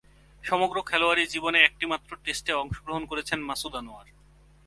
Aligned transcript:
সমগ্র 0.43 0.77
খেলোয়াড়ী 0.81 1.23
জীবনে 1.27 1.59
একটিমাত্র 1.61 2.11
টেস্টে 2.23 2.51
অংশগ্রহণ 2.53 3.03
করেছেন 3.05 3.39
মাসুদ 3.49 3.73
আনোয়ার। 3.75 4.07